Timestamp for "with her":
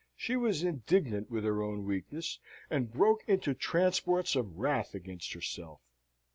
1.29-1.61